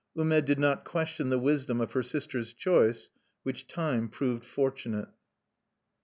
[0.15, 3.11] Ume did not question the wisdom of her sister's choice,
[3.43, 5.09] which time proved fortunate.